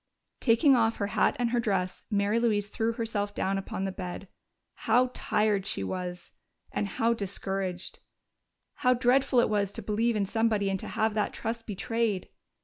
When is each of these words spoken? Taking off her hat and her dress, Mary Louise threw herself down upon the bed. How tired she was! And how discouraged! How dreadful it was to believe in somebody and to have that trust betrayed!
Taking 0.39 0.75
off 0.75 0.95
her 0.95 1.05
hat 1.13 1.35
and 1.37 1.51
her 1.51 1.59
dress, 1.59 2.05
Mary 2.09 2.39
Louise 2.39 2.69
threw 2.69 2.93
herself 2.93 3.35
down 3.35 3.59
upon 3.59 3.85
the 3.85 3.91
bed. 3.91 4.27
How 4.89 5.11
tired 5.13 5.67
she 5.67 5.83
was! 5.83 6.31
And 6.71 6.87
how 6.87 7.13
discouraged! 7.13 7.99
How 8.77 8.95
dreadful 8.95 9.39
it 9.41 9.47
was 9.47 9.71
to 9.73 9.83
believe 9.83 10.15
in 10.15 10.25
somebody 10.25 10.71
and 10.71 10.79
to 10.79 10.87
have 10.87 11.13
that 11.13 11.33
trust 11.33 11.67
betrayed! 11.67 12.29